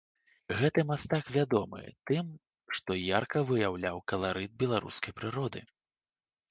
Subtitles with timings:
[0.59, 2.33] Гэты мастак вядомы тым,
[2.79, 5.61] што ярка выяўляў каларыт беларускай прыроды.